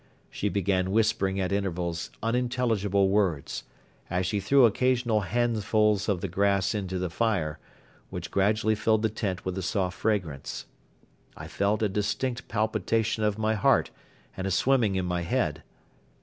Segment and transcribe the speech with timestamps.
[0.31, 3.65] She began whispering at intervals unintelligible words,
[4.09, 7.59] as she threw occasional handfuls of the grass into the fire,
[8.09, 10.65] which gradually filled the tent with a soft fragrance.
[11.37, 13.91] I felt a distinct palpitation of my heart
[14.35, 15.61] and a swimming in my head.